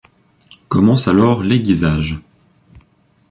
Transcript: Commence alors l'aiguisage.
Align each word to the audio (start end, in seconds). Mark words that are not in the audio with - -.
Commence 0.67 1.07
alors 1.07 1.43
l'aiguisage. 1.43 2.19